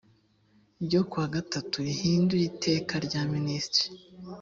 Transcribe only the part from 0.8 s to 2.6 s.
ryo ku wa gatatu rihindura